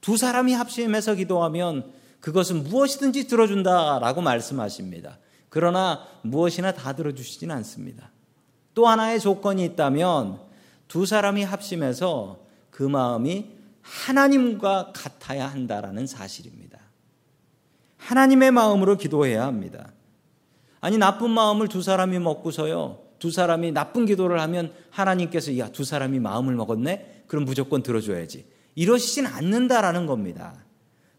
두 0.00 0.16
사람이 0.16 0.52
합심해서 0.52 1.14
기도하면 1.14 1.92
그것은 2.20 2.64
무엇이든지 2.64 3.26
들어준다라고 3.26 4.20
말씀하십니다. 4.20 5.18
그러나 5.48 6.06
무엇이나 6.22 6.72
다 6.72 6.94
들어주시진 6.94 7.50
않습니다. 7.50 8.10
또 8.74 8.86
하나의 8.86 9.20
조건이 9.20 9.64
있다면 9.64 10.40
두 10.88 11.04
사람이 11.04 11.42
합심해서 11.42 12.38
그 12.70 12.82
마음이 12.82 13.50
하나님과 13.82 14.92
같아야 14.94 15.46
한다라는 15.48 16.06
사실입니다. 16.06 16.78
하나님의 17.98 18.50
마음으로 18.50 18.96
기도해야 18.96 19.44
합니다. 19.44 19.92
아니 20.82 20.98
나쁜 20.98 21.30
마음을 21.30 21.68
두 21.68 21.80
사람이 21.80 22.18
먹고서요. 22.18 22.98
두 23.20 23.30
사람이 23.30 23.70
나쁜 23.70 24.04
기도를 24.04 24.40
하면 24.40 24.74
하나님께서 24.90 25.56
야 25.56 25.68
두 25.68 25.84
사람이 25.84 26.18
마음을 26.18 26.56
먹었네. 26.56 27.24
그럼 27.28 27.44
무조건 27.44 27.84
들어줘야지. 27.84 28.44
이러시진 28.74 29.26
않는다라는 29.26 30.06
겁니다. 30.06 30.54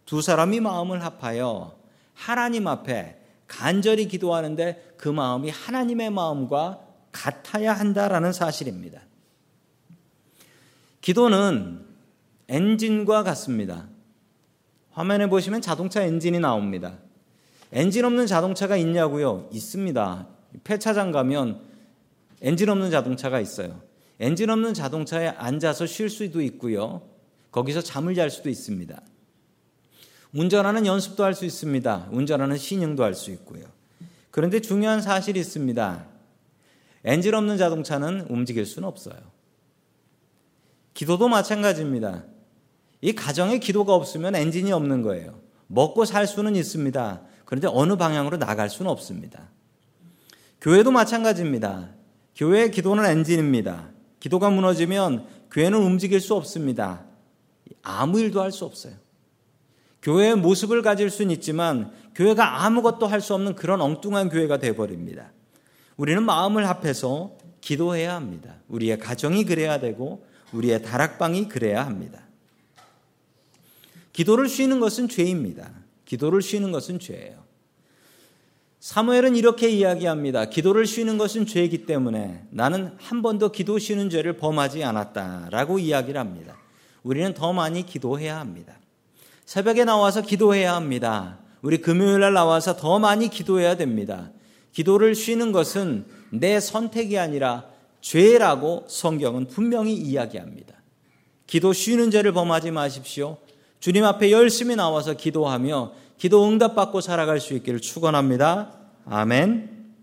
두 0.06 0.22
사람이 0.22 0.60
마음을 0.60 1.04
합하여 1.04 1.78
하나님 2.14 2.68
앞에 2.68 3.18
간절히 3.48 4.10
기도하는데 4.10 4.96
그 4.98 5.08
마음이 5.08 5.50
하나님의 5.50 6.10
마음과 6.10 6.82
같아야 7.14 7.72
한다라는 7.72 8.34
사실입니다. 8.34 9.00
기도는 11.00 11.86
엔진과 12.50 13.24
같습니다. 13.24 13.88
화면에 14.92 15.28
보시면 15.28 15.62
자동차 15.62 16.02
엔진이 16.04 16.40
나옵니다. 16.40 16.98
엔진 17.74 18.06
없는 18.06 18.28
자동차가 18.28 18.78
있냐고요? 18.78 19.50
있습니다. 19.52 20.28
폐차장 20.64 21.12
가면 21.12 21.62
엔진 22.42 22.70
없는 22.70 22.92
자동차가 22.92 23.40
있어요. 23.40 23.82
엔진 24.20 24.52
없는 24.52 24.76
자동차에 24.76 25.30
앉아서 25.30 25.88
쉴 25.88 26.10
수도 26.10 26.42
있고요. 26.42 27.02
거기서 27.52 27.82
잠을 27.82 28.14
잘 28.14 28.30
수도 28.30 28.50
있습니다. 28.50 29.02
운전하는 30.34 30.86
연습도 30.86 31.24
할 31.24 31.34
수 31.34 31.46
있습니다. 31.46 32.10
운전하는 32.12 32.58
신용도 32.58 33.04
할 33.04 33.16
수 33.16 33.32
있고요. 33.32 33.66
그런데 34.30 34.62
중요한 34.62 35.02
사실이 35.02 35.40
있습니다. 35.40 36.06
엔진 37.06 37.34
없는 37.34 37.58
자동차는 37.58 38.28
움직일 38.30 38.66
수는 38.68 38.88
없어요. 38.88 39.18
기도도 40.94 41.28
마찬가지입니다. 41.28 42.24
이 43.02 43.14
가정에 43.14 43.58
기도가 43.58 43.96
없으면 43.96 44.36
엔진이 44.36 44.72
없는 44.72 45.02
거예요. 45.02 45.40
먹고 45.68 46.06
살 46.06 46.28
수는 46.28 46.56
있습니다. 46.56 47.33
그런데 47.46 47.68
어느 47.72 47.96
방향으로 47.96 48.38
나갈 48.38 48.70
수는 48.70 48.90
없습니다. 48.92 49.50
교회도 50.62 50.92
마찬가지입니다. 50.92 51.90
교회의 52.36 52.72
기도는 52.72 53.06
엔진입니다. 53.06 53.90
기도가 54.20 54.50
무너지면 54.50 55.28
교회는 55.52 55.78
움직일 55.80 56.20
수 56.22 56.34
없습니다. 56.36 57.04
아무 57.82 58.20
일도 58.20 58.42
할 58.42 58.52
수 58.52 58.66
없어요. 58.66 58.94
교회의 60.02 60.36
모습을 60.36 60.82
가질 60.82 61.10
수는 61.10 61.32
있지만 61.32 61.92
교회가 62.16 62.66
아무것도 62.66 63.08
할 63.08 63.22
수 63.22 63.34
없는 63.34 63.56
그런 63.56 63.82
엉뚱한 63.82 64.30
교회가 64.30 64.58
되어버립니다. 64.58 65.32
우리는 65.98 66.24
마음을 66.24 66.68
합해서 66.68 67.38
기도해야 67.62 68.16
합니다. 68.16 68.56
우리의 68.68 69.00
가정이 69.00 69.46
그래야 69.46 69.80
되고 69.80 70.26
우리의 70.52 70.84
다락방이 70.84 71.50
그래야 71.50 71.86
합니다. 71.86 72.22
기도를 74.12 74.48
쉬는 74.50 74.80
것은 74.80 75.08
죄입니다. 75.08 75.72
기도를 76.06 76.42
쉬는 76.42 76.72
것은 76.72 77.00
죄예요. 77.00 77.44
사무엘은 78.80 79.38
이렇게 79.38 79.70
이야기합니다. 79.70 80.46
기도를 80.46 80.86
쉬는 80.86 81.18
것은 81.18 81.46
죄이기 81.46 81.86
때문에 81.86 82.44
나는 82.50 82.92
한 82.98 83.22
번도 83.22 83.54
기도 83.54 83.80
쉬는 83.80 84.10
죄를 84.10 84.36
범하지 84.36 84.84
않았다라고 84.84 85.80
이야기를 85.80 86.20
합니다. 86.20 86.58
우리는 87.02 87.34
더 87.34 87.54
많이 87.54 87.86
기도해야 87.86 88.40
합니다. 88.40 88.78
새벽에 89.46 89.86
나와서 89.86 90.22
기도해야 90.22 90.76
합니다. 90.76 91.40
우리 91.62 91.78
금요일 91.78 92.20
날 92.20 92.34
나와서 92.34 92.76
더 92.76 93.00
많이 93.00 93.30
기도해야 93.30 93.78
됩니다. 93.78 94.32
기도를 94.74 95.16
쉬는 95.16 95.54
것은 95.54 96.06
내 96.30 96.60
선택이 96.60 97.18
아니라 97.18 97.66
죄라고 98.02 98.86
성경은 98.90 99.48
분명히 99.48 99.94
이야기합니다. 99.94 100.76
기도 101.48 101.72
쉬는 101.72 102.12
죄를 102.12 102.34
범하지 102.34 102.72
마십시오. 102.72 103.38
주님 103.84 104.06
앞에 104.06 104.32
열심히 104.32 104.78
나와서 104.78 105.14
기도하며 105.14 105.92
기도 106.18 106.48
응답받고 106.48 107.02
살아갈 107.02 107.42
수 107.42 107.54
있기를 107.54 107.82
축원합니다. 107.82 108.80
아멘. 109.06 109.94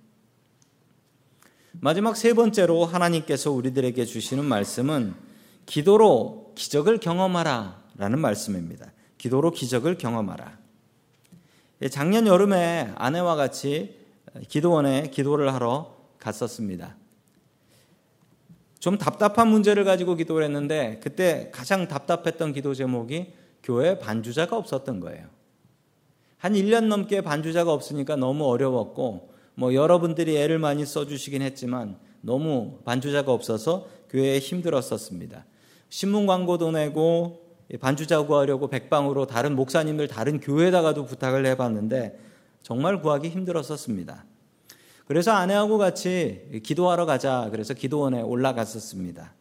마지막 1.81 2.15
세 2.15 2.35
번째로 2.35 2.85
하나님께서 2.85 3.51
우리들에게 3.51 4.05
주시는 4.05 4.45
말씀은 4.45 5.15
기도로 5.65 6.53
기적을 6.57 6.99
경험하라 6.99 7.83
라는 7.97 8.19
말씀입니다. 8.19 8.93
기도로 9.17 9.51
기적을 9.51 9.97
경험하라. 9.97 10.59
예, 11.81 11.89
작년 11.89 12.27
여름에 12.27 12.93
아내와 12.97 13.35
같이 13.35 13.97
기도원에 14.49 15.09
기도를 15.11 15.55
하러 15.55 15.97
갔었습니다. 16.19 16.97
좀 18.79 18.99
답답한 18.99 19.49
문제를 19.49 19.85
가지고 19.85 20.17
기도를 20.17 20.45
했는데 20.45 21.01
그때 21.03 21.49
가장 21.51 21.89
답답했던 21.89 22.53
기도 22.53 22.75
제목이 22.75 23.41
교회 23.63 23.99
반주자가 23.99 24.57
없었던 24.57 25.01
거예요. 25.01 25.27
한 26.39 26.55
1년 26.55 26.87
넘게 26.87 27.21
반주자가 27.21 27.73
없으니까 27.73 28.17
너무 28.17 28.47
어려웠고 28.47 29.31
뭐 29.55 29.75
여러분들이 29.75 30.37
애를 30.39 30.59
많이 30.59 30.87
써 30.87 31.07
주시긴 31.07 31.43
했지만 31.43 31.99
너무 32.23 32.79
반주자가 32.85 33.33
없어서 33.33 33.89
교회에 34.09 34.39
힘들었었습니다. 34.39 35.45
신문 35.89 36.27
광고도 36.27 36.71
내고 36.73 37.51
반주자 37.81 38.23
구하려고 38.23 38.69
백방으로 38.69 39.27
다른 39.27 39.55
목사님들 39.55 40.09
다른 40.09 40.41
교회에다가도 40.41 41.05
부탁을 41.05 41.47
해 41.47 41.57
봤는데 41.57 42.19
정말 42.63 43.01
구하기 43.01 43.29
힘들었었습니다. 43.29 44.25
그래서 45.07 45.33
아내하고 45.33 45.79
같이 45.79 46.61
기도하러 46.63 47.05
가자. 47.05 47.49
그래서 47.51 47.75
기도원에 47.75 48.23
올라갔었습니다. 48.23 49.35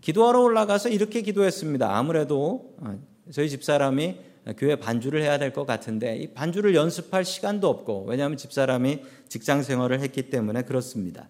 기도하러 0.00 0.40
올라가서 0.40 0.88
이렇게 0.90 1.22
기도했습니다. 1.22 1.96
아무래도 1.96 2.74
어, 2.78 2.98
저희 3.32 3.48
집사람이 3.48 4.16
교회 4.56 4.76
반주를 4.76 5.22
해야 5.22 5.38
될 5.38 5.52
것 5.52 5.66
같은데 5.66 6.16
이 6.16 6.32
반주를 6.32 6.74
연습할 6.74 7.24
시간도 7.24 7.68
없고 7.68 8.06
왜냐하면 8.08 8.36
집사람이 8.38 9.00
직장 9.28 9.62
생활을 9.62 10.00
했기 10.00 10.30
때문에 10.30 10.62
그렇습니다. 10.62 11.28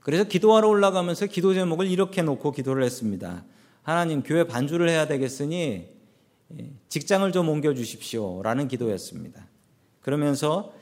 그래서 0.00 0.24
기도하러 0.24 0.68
올라가면서 0.68 1.26
기도 1.26 1.54
제목을 1.54 1.86
이렇게 1.86 2.22
놓고 2.22 2.52
기도를 2.52 2.82
했습니다. 2.84 3.44
하나님 3.82 4.22
교회 4.22 4.44
반주를 4.44 4.88
해야 4.88 5.06
되겠으니 5.06 5.88
직장을 6.88 7.30
좀 7.32 7.48
옮겨 7.48 7.72
주십시오라는 7.72 8.68
기도였습니다. 8.68 9.48
그러면서 10.00 10.72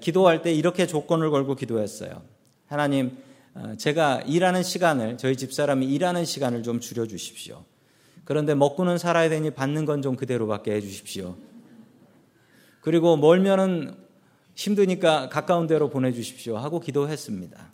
기도할 0.00 0.42
때 0.42 0.52
이렇게 0.52 0.86
조건을 0.86 1.30
걸고 1.30 1.54
기도했어요. 1.56 2.22
하나님 2.66 3.06
어, 3.08 3.29
제가 3.78 4.22
일하는 4.26 4.62
시간을 4.62 5.18
저희 5.18 5.36
집사람이 5.36 5.86
일하는 5.86 6.24
시간을 6.24 6.62
좀 6.62 6.80
줄여 6.80 7.06
주십시오. 7.06 7.64
그런데 8.24 8.54
먹고는 8.54 8.98
살아야 8.98 9.28
되니 9.28 9.50
받는 9.50 9.84
건 9.86 10.02
좀 10.02 10.16
그대로밖에 10.16 10.72
해 10.72 10.80
주십시오. 10.80 11.36
그리고 12.80 13.16
멀면은 13.16 13.94
힘드니까 14.54 15.28
가까운 15.28 15.66
데로 15.66 15.90
보내 15.90 16.12
주십시오 16.12 16.56
하고 16.56 16.80
기도했습니다. 16.80 17.72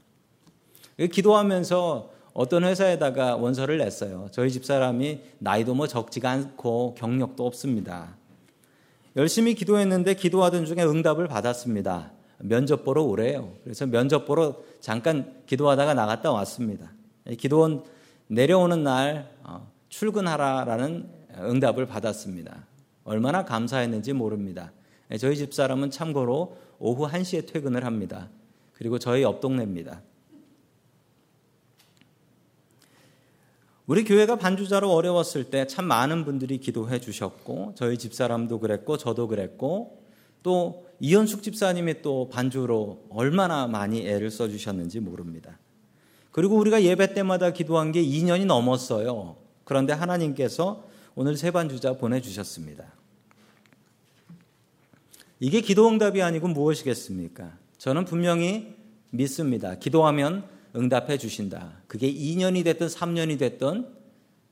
기도하면서 1.12 2.10
어떤 2.32 2.64
회사에다가 2.64 3.36
원서를 3.36 3.78
냈어요. 3.78 4.28
저희 4.30 4.50
집사람이 4.50 5.20
나이도 5.38 5.74
뭐 5.74 5.86
적지가 5.86 6.30
않고 6.30 6.94
경력도 6.94 7.46
없습니다. 7.46 8.16
열심히 9.16 9.54
기도했는데 9.54 10.14
기도하던 10.14 10.66
중에 10.66 10.84
응답을 10.84 11.28
받았습니다. 11.28 12.12
면접 12.38 12.84
보러 12.84 13.02
오래요. 13.02 13.52
그래서 13.64 13.86
면접 13.86 14.26
보러 14.26 14.56
잠깐 14.80 15.42
기도하다가 15.46 15.94
나갔다 15.94 16.32
왔습니다. 16.32 16.92
기도원 17.38 17.84
내려오는 18.28 18.82
날 18.82 19.30
어, 19.42 19.70
출근하라라는 19.88 21.08
응답을 21.38 21.86
받았습니다. 21.86 22.66
얼마나 23.04 23.44
감사했는지 23.44 24.12
모릅니다. 24.12 24.72
예, 25.10 25.18
저희 25.18 25.36
집사람은 25.36 25.90
참고로 25.90 26.56
오후 26.78 27.08
1시에 27.08 27.46
퇴근을 27.50 27.84
합니다. 27.84 28.28
그리고 28.74 28.98
저희 28.98 29.22
옆 29.22 29.40
동네입니다. 29.40 30.02
우리 33.86 34.02
교회가 34.02 34.36
반주자로 34.36 34.90
어려웠을 34.92 35.44
때 35.44 35.64
참 35.66 35.84
많은 35.84 36.24
분들이 36.24 36.58
기도해 36.58 36.98
주셨고 37.00 37.74
저희 37.76 37.96
집사람도 37.98 38.58
그랬고 38.58 38.96
저도 38.96 39.28
그랬고 39.28 40.02
또 40.42 40.85
이현숙 41.00 41.42
집사님이 41.42 42.02
또 42.02 42.28
반주로 42.28 43.06
얼마나 43.10 43.66
많이 43.66 44.06
애를 44.06 44.30
써 44.30 44.48
주셨는지 44.48 45.00
모릅니다. 45.00 45.58
그리고 46.32 46.56
우리가 46.56 46.82
예배 46.82 47.14
때마다 47.14 47.52
기도한 47.52 47.92
게 47.92 48.02
2년이 48.02 48.46
넘었어요. 48.46 49.36
그런데 49.64 49.92
하나님께서 49.92 50.84
오늘 51.14 51.36
세 51.36 51.50
반주자 51.50 51.94
보내 51.94 52.20
주셨습니다. 52.20 52.84
이게 55.40 55.60
기도 55.60 55.88
응답이 55.88 56.22
아니고 56.22 56.48
무엇이겠습니까? 56.48 57.56
저는 57.78 58.04
분명히 58.04 58.74
믿습니다. 59.10 59.76
기도하면 59.76 60.44
응답해 60.74 61.18
주신다. 61.18 61.80
그게 61.86 62.12
2년이 62.12 62.64
됐든 62.64 62.86
3년이 62.86 63.38
됐든 63.38 63.88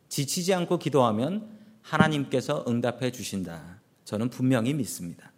지치지 0.08 0.54
않고 0.54 0.78
기도하면 0.78 1.48
하나님께서 1.82 2.64
응답해 2.66 3.12
주신다. 3.12 3.80
저는 4.04 4.30
분명히 4.30 4.72
믿습니다. 4.72 5.33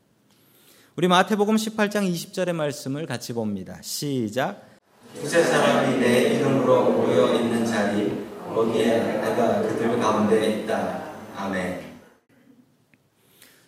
우리 0.99 1.09
마태복음 1.09 1.57
18장 1.57 2.11
20절의 2.11 2.55
말씀을 2.55 3.05
같이 3.05 3.35
봅니다. 3.35 3.79
시작. 3.83 4.79
두세 5.15 5.43
사람이 5.43 5.99
내 5.99 6.37
이름으로 6.37 6.91
모여 6.91 7.35
있는 7.35 7.67
자리 7.67 8.27
거기에 8.55 9.03
내가 9.21 9.61
그들 9.61 9.99
가운데 9.99 10.63
있다. 10.63 11.13
아멘. 11.37 11.83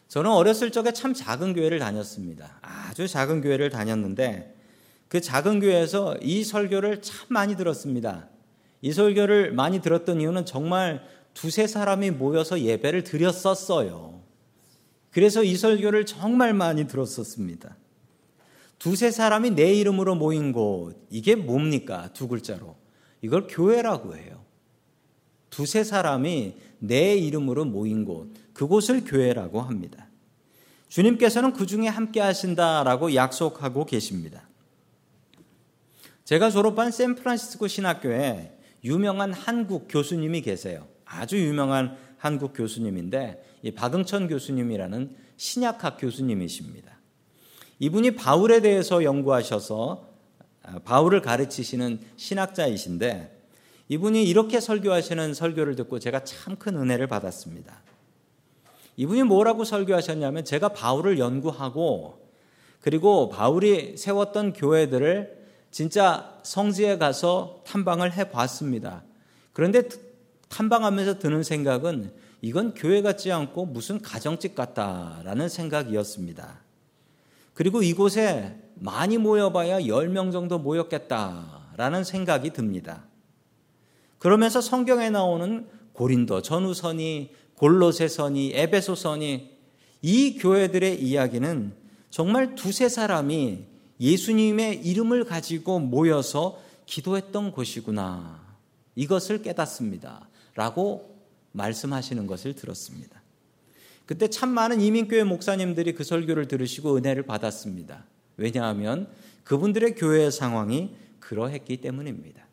저는 0.09 0.31
어렸을 0.31 0.71
적에 0.71 0.95
참 0.95 1.13
작은 1.13 1.53
교회를 1.53 1.79
다녔습니다. 1.79 2.61
아주 2.63 3.07
작은 3.07 3.43
교회를 3.43 3.69
다녔는데 3.69 4.57
그 5.09 5.21
작은 5.21 5.61
교회에서 5.61 6.17
이 6.23 6.43
설교를 6.45 7.03
참 7.03 7.27
많이 7.29 7.57
들었습니다. 7.59 8.31
이 8.81 8.91
설교를 8.91 9.53
많이 9.53 9.83
들었던 9.83 10.23
이유는 10.23 10.47
정말 10.47 11.05
두세 11.35 11.67
사람이 11.67 12.11
모여서 12.13 12.59
예배를 12.59 13.05
드렸었어요. 13.05 14.19
그래서 15.19 15.43
이 15.43 15.57
설교를 15.57 16.07
정말 16.07 16.55
많이 16.55 16.87
들었었습니다. 16.87 17.77
두세 18.79 19.11
사람이 19.11 19.51
내 19.51 19.75
이름으로 19.75 20.15
모인 20.15 20.53
곳, 20.53 20.95
이게 21.11 21.35
뭡니까? 21.35 22.09
두 22.13 22.29
글자로. 22.29 22.77
이걸 23.21 23.49
교회라고 23.49 24.15
해요. 24.15 24.45
두세 25.51 25.83
사람이 25.83 26.55
내 26.79 27.17
이름으로 27.17 27.65
모인 27.65 28.05
곳, 28.05 28.33
그곳을 28.53 29.05
교회라고 29.05 29.61
합니다. 29.61 30.07
주님께서는 30.87 31.53
그 31.53 31.67
중에 31.67 31.89
함께 31.89 32.21
하신다라고 32.21 33.17
약속하고 33.17 33.87
계십니다. 33.87 34.49
제가 36.27 36.51
졸업한 36.51 36.93
샌프란시스코 36.93 37.67
신학교에 37.67 38.57
유명한 38.85 39.33
한국 39.33 39.89
교수님이 39.89 40.43
계세요. 40.43 40.87
아주 41.05 41.45
유명한 41.45 41.97
한국 42.19 42.53
교수님인데 42.53 43.43
박응천 43.77 44.29
교수님이라는 44.29 45.17
신약학 45.37 45.99
교수님이십니다. 45.99 46.99
이분이 47.79 48.13
바울에 48.17 48.61
대해서 48.61 49.05
연구하셔서 49.05 50.09
아, 50.65 50.79
바울을 50.81 51.23
가르치시는 51.23 52.01
신학자이신데 52.17 53.37
이분이 53.89 54.25
이렇게 54.25 54.61
설교하시는 54.61 55.33
설교를 55.33 55.77
듣고 55.77 55.99
제가 55.99 56.25
참 56.25 56.57
큰 56.57 56.77
은혜를 56.77 57.07
받았습니다. 57.07 57.83
이분이 58.97 59.23
뭐라고 59.23 59.65
설교하셨냐면 59.65 60.45
제가 60.45 60.71
바울을 60.71 61.19
연구하고 61.19 62.29
그리고 62.81 63.29
바울이 63.29 63.97
세웠던 63.97 64.53
교회들을 64.55 65.39
진짜 65.71 66.39
성지에 66.43 66.99
가서 66.99 67.63
탐방을 67.67 68.13
해 68.13 68.31
봤습니다. 68.31 69.05
그런데 69.53 69.83
탐방하면서 70.49 71.19
드는 71.19 71.43
생각은 71.43 72.13
이건 72.41 72.75
교회 72.75 73.03
같지 73.03 73.33
않고 73.33 73.67
무슨 73.67 74.01
가정집 74.01 74.55
같다라는 74.55 75.49
생각이었습니다. 75.49 76.61
그리고 77.55 77.83
이곳에 77.83 78.57
많이 78.77 79.19
모여봐야 79.19 79.81
10명 79.81 80.31
정도 80.31 80.59
모였겠다라는 80.59 82.05
생각이 82.05 82.51
듭니다. 82.51 83.05
그러면서 84.19 84.61
성경에 84.61 85.11
나오는 85.11 85.67
고린도, 85.93 86.43
전우선이, 86.43 87.33
골로새선이, 87.57 88.53
에베소선이 88.55 89.59
이 90.03 90.39
교회들의 90.39 91.03
이야기는 91.03 91.73
정말 92.11 92.55
두세 92.55 92.89
사람이 92.89 93.65
예수님의 94.01 94.87
이름을 94.87 95.25
가지고 95.25 95.81
모여서 95.81 96.61
기도했던 96.87 97.51
곳이구나. 97.51 98.41
이것을 98.95 99.43
깨닫습니다. 99.43 100.29
라고 100.59 101.17
말씀하시는 101.53 102.27
것을 102.27 102.53
들었습니다. 102.55 103.23
그때 104.07 104.27
참 104.29 104.49
많은 104.49 104.81
이민교회 104.81 105.23
목사님들이 105.23 105.95
그 105.95 106.03
설교를 106.03 106.49
들으시고 106.49 106.97
은혜를 106.97 107.23
받았습니다. 107.27 108.05
왜냐하면 108.37 109.09
그분들의 109.45 109.95
교회의 109.95 110.33
상황이 110.33 110.97
그러했기 111.21 111.77
때문입니다. 111.77 112.45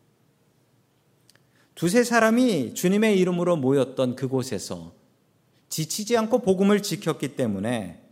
두세 1.73 2.03
사람이 2.03 2.75
주님의 2.75 3.19
이름으로 3.19 3.55
모였던 3.55 4.15
그곳에서 4.15 4.93
지치지 5.69 6.15
않고 6.15 6.43
복음을 6.43 6.83
지켰기 6.83 7.35
때문에 7.35 8.03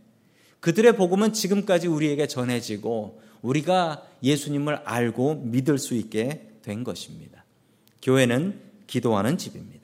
그들의 0.58 0.96
복음은 0.96 1.32
지금까지 1.32 1.86
우리에게 1.86 2.26
전해지고 2.26 3.22
우리가 3.42 4.04
예수님을 4.24 4.74
알고 4.74 5.36
믿을 5.36 5.78
수 5.78 5.94
있게 5.94 6.48
된 6.62 6.82
것입니다. 6.82 7.44
교회는 8.02 8.60
기도하는 8.88 9.38
집입니다. 9.38 9.83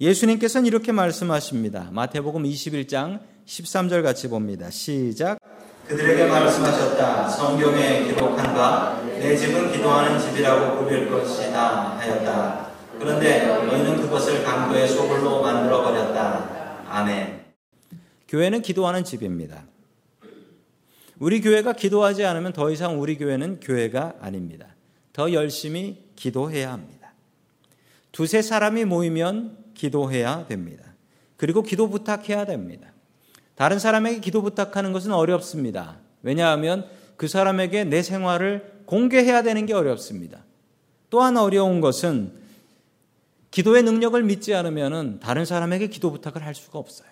예수님께서는 0.00 0.66
이렇게 0.66 0.90
말씀하십니다. 0.90 1.88
마태복음 1.92 2.42
21장 2.42 3.20
13절 3.46 4.02
같이 4.02 4.28
봅니다. 4.28 4.68
시작. 4.70 5.38
그들에게 5.86 6.26
말씀하셨다. 6.26 7.28
성경에 7.28 8.04
기록한 8.04 8.54
바내 8.54 9.36
집은 9.36 9.70
기도하는 9.70 10.18
집이라고 10.18 10.82
부를 10.82 11.10
것이다 11.10 11.98
하였다. 11.98 12.70
그런데 12.98 13.46
너희는 13.46 13.96
그것을 14.02 14.42
강도의 14.42 14.88
소굴로 14.88 15.42
만들어 15.42 15.82
버렸다. 15.82 16.84
아멘. 16.88 17.44
교회는 18.28 18.62
기도하는 18.62 19.04
집입니다. 19.04 19.64
우리 21.20 21.40
교회가 21.40 21.74
기도하지 21.74 22.24
않으면 22.24 22.52
더 22.52 22.70
이상 22.72 23.00
우리 23.00 23.16
교회는 23.16 23.60
교회가 23.60 24.14
아닙니다. 24.20 24.66
더 25.12 25.32
열심히 25.32 26.02
기도해야 26.16 26.72
합니다. 26.72 27.12
두세 28.10 28.42
사람이 28.42 28.84
모이면 28.86 29.63
기도해야 29.74 30.46
됩니다. 30.46 30.94
그리고 31.36 31.62
기도 31.62 31.88
부탁해야 31.88 32.46
됩니다. 32.46 32.92
다른 33.54 33.78
사람에게 33.78 34.20
기도 34.20 34.42
부탁하는 34.42 34.92
것은 34.92 35.12
어렵습니다. 35.12 35.98
왜냐하면 36.22 36.88
그 37.16 37.28
사람에게 37.28 37.84
내 37.84 38.02
생활을 38.02 38.82
공개해야 38.86 39.42
되는 39.42 39.66
게 39.66 39.72
어렵습니다. 39.74 40.44
또한 41.10 41.36
어려운 41.36 41.80
것은 41.80 42.32
기도의 43.50 43.84
능력을 43.84 44.20
믿지 44.24 44.54
않으면 44.54 45.20
다른 45.20 45.44
사람에게 45.44 45.86
기도 45.86 46.10
부탁을 46.10 46.44
할 46.44 46.54
수가 46.54 46.78
없어요. 46.78 47.08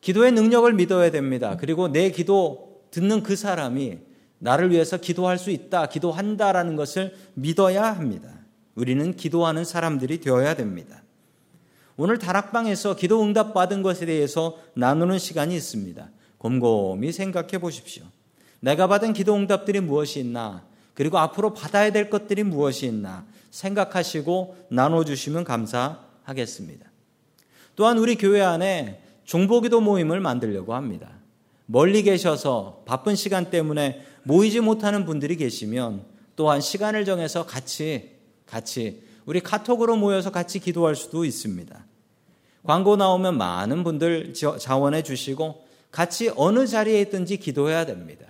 기도의 0.00 0.32
능력을 0.32 0.72
믿어야 0.72 1.10
됩니다. 1.10 1.56
그리고 1.56 1.88
내 1.88 2.10
기도 2.10 2.82
듣는 2.90 3.22
그 3.22 3.36
사람이 3.36 3.98
나를 4.38 4.70
위해서 4.70 4.96
기도할 4.96 5.38
수 5.38 5.50
있다, 5.50 5.86
기도한다라는 5.86 6.76
것을 6.76 7.14
믿어야 7.34 7.92
합니다. 7.92 8.35
우리는 8.76 9.16
기도하는 9.16 9.64
사람들이 9.64 10.20
되어야 10.20 10.54
됩니다. 10.54 11.02
오늘 11.96 12.18
다락방에서 12.18 12.94
기도 12.94 13.22
응답 13.22 13.54
받은 13.54 13.82
것에 13.82 14.06
대해서 14.06 14.58
나누는 14.74 15.18
시간이 15.18 15.56
있습니다. 15.56 16.10
곰곰이 16.38 17.10
생각해 17.10 17.58
보십시오. 17.58 18.04
내가 18.60 18.86
받은 18.86 19.14
기도 19.14 19.34
응답들이 19.34 19.80
무엇이 19.80 20.20
있나? 20.20 20.64
그리고 20.94 21.18
앞으로 21.18 21.54
받아야 21.54 21.90
될 21.90 22.10
것들이 22.10 22.42
무엇이 22.42 22.86
있나? 22.86 23.26
생각하시고 23.50 24.66
나눠주시면 24.68 25.44
감사하겠습니다. 25.44 26.86
또한 27.76 27.98
우리 27.98 28.16
교회 28.16 28.42
안에 28.42 29.02
중보기도 29.24 29.80
모임을 29.80 30.20
만들려고 30.20 30.74
합니다. 30.74 31.10
멀리 31.64 32.02
계셔서 32.02 32.82
바쁜 32.86 33.16
시간 33.16 33.50
때문에 33.50 34.04
모이지 34.22 34.60
못하는 34.60 35.06
분들이 35.06 35.36
계시면 35.36 36.04
또한 36.36 36.60
시간을 36.60 37.04
정해서 37.06 37.46
같이 37.46 38.15
같이 38.46 39.02
우리 39.24 39.40
카톡으로 39.40 39.96
모여서 39.96 40.30
같이 40.30 40.60
기도할 40.60 40.94
수도 40.94 41.24
있습니다. 41.24 41.84
광고 42.62 42.96
나오면 42.96 43.38
많은 43.38 43.84
분들 43.84 44.34
자원해 44.34 45.02
주시고 45.02 45.66
같이 45.90 46.30
어느 46.36 46.66
자리에 46.66 47.00
있든지 47.02 47.36
기도해야 47.38 47.86
됩니다. 47.86 48.26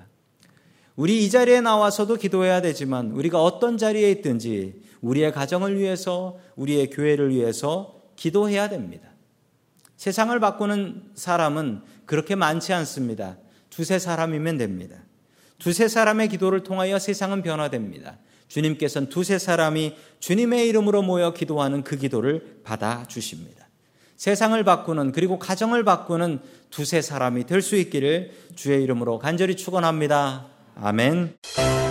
우리 0.95 1.25
이 1.25 1.31
자리에 1.31 1.61
나와서도 1.61 2.17
기도해야 2.17 2.63
되지만 2.63 3.11
우리가 3.11 3.43
어떤 3.43 3.77
자리에 3.77 4.11
있든지 4.13 4.83
우리의 5.03 5.33
가정을 5.33 5.79
위해서 5.79 6.39
우리의 6.57 6.91
교회를 6.91 7.31
위해서 7.31 8.01
기도해야 8.17 8.69
됩니다. 8.69 9.09
세상을 9.97 10.39
바꾸는 10.41 11.11
사람은 11.15 11.83
그렇게 12.07 12.35
많지 12.35 12.73
않습니다. 12.73 13.37
두세 13.71 13.99
사람이면 13.99 14.57
됩니다. 14.59 14.97
두세 15.59 15.89
사람의 15.89 16.29
기도를 16.29 16.63
통하여 16.63 16.99
세상은 16.99 17.43
변화됩니다. 17.43 18.19
주님께서는 18.49 19.09
두세 19.09 19.39
사람이 19.39 19.97
주님의 20.21 20.69
이름으로 20.69 21.03
모여 21.03 21.33
기도하는 21.33 21.83
그 21.83 21.97
기도를 21.97 22.61
받아 22.65 23.05
주십니다. 23.07 23.69
세상을 24.17 24.63
바꾸는 24.65 25.13
그리고 25.13 25.39
가정을 25.39 25.85
바꾸는 25.85 26.41
두세 26.71 27.03
사람이 27.03 27.45
될 27.45 27.61
수 27.63 27.77
있기를 27.77 28.33
주의 28.55 28.83
이름으로 28.83 29.19
간절히 29.19 29.57
축원합니다. 29.57 30.47
아멘. 30.81 31.86